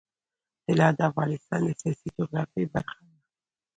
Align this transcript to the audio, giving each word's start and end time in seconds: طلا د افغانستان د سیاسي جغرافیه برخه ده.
طلا 0.65 0.87
د 0.97 0.99
افغانستان 1.09 1.59
د 1.65 1.69
سیاسي 1.81 2.07
جغرافیه 2.15 2.67
برخه 2.73 2.97
ده. 3.09 3.17